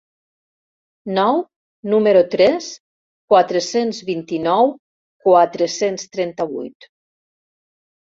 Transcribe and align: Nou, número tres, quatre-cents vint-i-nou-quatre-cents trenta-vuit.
Nou, 1.17 1.35
número 1.93 2.23
tres, 2.31 2.69
quatre-cents 3.33 3.99
vint-i-nou-quatre-cents 4.07 6.07
trenta-vuit. 6.17 6.89